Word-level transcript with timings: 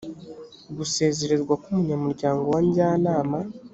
gusezererwa 0.77 1.53
k 1.61 1.63
umunyamuryango 1.69 2.43
wa 2.53 2.59
njyanama 2.65 3.39